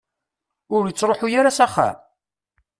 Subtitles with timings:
[0.75, 1.97] Ur ittruḥu ara s axxam?